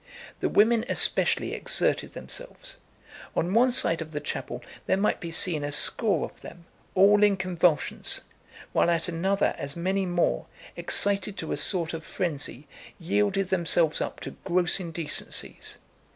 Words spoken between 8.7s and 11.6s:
while at another as many more, excited to a